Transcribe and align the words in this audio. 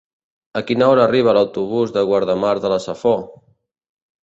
A 0.61 0.63
quina 0.69 0.87
hora 0.93 1.03
arriba 1.09 1.35
l'autobús 1.39 1.95
de 1.99 2.05
Guardamar 2.09 2.57
de 2.65 2.75
la 2.75 2.83
Safor? 2.89 3.25